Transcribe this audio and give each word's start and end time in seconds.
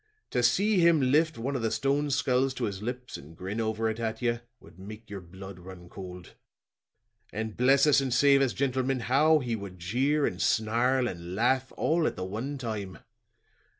To 0.31 0.41
see 0.41 0.79
him 0.79 0.99
lift 0.99 1.37
one 1.37 1.55
of 1.55 1.61
the 1.61 1.69
stone 1.69 2.09
skulls 2.09 2.55
to 2.55 2.63
his 2.63 2.81
lips 2.81 3.17
and 3.17 3.37
grin 3.37 3.61
over 3.61 3.87
it 3.87 3.99
at 3.99 4.19
you, 4.19 4.39
would 4.59 4.79
make 4.79 5.11
your 5.11 5.21
blood 5.21 5.59
run 5.59 5.89
cold. 5.89 6.33
And 7.31 7.55
bless 7.55 7.85
us 7.85 8.01
and 8.01 8.11
save 8.11 8.41
us, 8.41 8.51
gentlemen, 8.53 9.01
how 9.01 9.37
he 9.37 9.55
would 9.55 9.77
jeer 9.77 10.25
and 10.25 10.41
snarl 10.41 11.07
and 11.07 11.35
laugh 11.35 11.71
all 11.77 12.07
at 12.07 12.15
the 12.15 12.25
one 12.25 12.57
time. 12.57 12.97